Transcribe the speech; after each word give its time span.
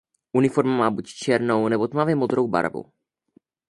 Uniforma 0.33 0.77
má 0.77 0.91
buď 0.91 1.07
černou 1.07 1.67
nebo 1.67 1.87
tmavě 1.87 2.15
modrou 2.15 2.47
barvu. 2.47 2.85